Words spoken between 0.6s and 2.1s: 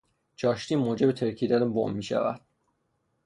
موجب ترکیدن بمب